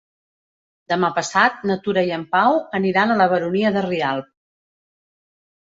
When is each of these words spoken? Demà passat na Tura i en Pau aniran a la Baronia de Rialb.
Demà 0.93 1.11
passat 1.17 1.61
na 1.73 1.77
Tura 1.89 2.05
i 2.09 2.15
en 2.17 2.25
Pau 2.33 2.59
aniran 2.81 3.15
a 3.15 3.19
la 3.23 3.31
Baronia 3.35 3.75
de 3.79 3.87
Rialb. 3.91 4.35